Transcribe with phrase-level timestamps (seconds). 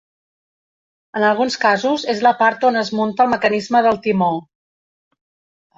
[1.19, 4.33] En alguns casos és la part on es munta el mecanisme del timó.